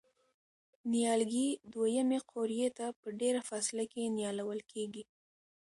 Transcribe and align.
نیالګي 0.91 1.47
دوه 1.73 1.87
یمې 1.97 2.19
قوریې 2.31 2.69
ته 2.77 2.85
په 2.99 3.07
ډېره 3.19 3.41
فاصله 3.49 3.83
کې 3.91 4.13
نیالول 4.17 4.59
کېږي. 4.71 5.03